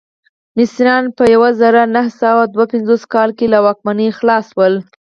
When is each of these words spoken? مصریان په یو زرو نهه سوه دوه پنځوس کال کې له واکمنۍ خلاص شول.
مصریان 0.57 1.05
په 1.17 1.23
یو 1.33 1.43
زرو 1.59 1.81
نهه 1.95 2.11
سوه 2.21 2.41
دوه 2.53 2.65
پنځوس 2.73 3.03
کال 3.13 3.29
کې 3.37 3.45
له 3.53 3.57
واکمنۍ 3.65 4.09
خلاص 4.17 4.45
شول. 4.53 4.73